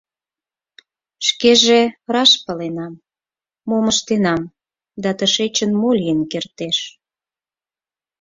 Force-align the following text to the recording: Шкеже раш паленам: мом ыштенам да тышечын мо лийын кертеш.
Шкеже 1.27 1.81
раш 2.13 2.31
паленам: 2.45 2.93
мом 3.67 3.85
ыштенам 3.93 4.41
да 5.01 5.09
тышечын 5.17 5.71
мо 5.81 5.89
лийын 5.99 6.21
кертеш. 6.31 6.77